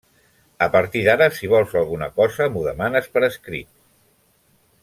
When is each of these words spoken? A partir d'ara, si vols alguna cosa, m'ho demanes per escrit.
A 0.65 0.67
partir 0.75 1.03
d'ara, 1.07 1.27
si 1.35 1.51
vols 1.51 1.77
alguna 1.83 2.09
cosa, 2.17 2.49
m'ho 2.55 2.67
demanes 2.71 3.13
per 3.19 3.27
escrit. 3.31 3.73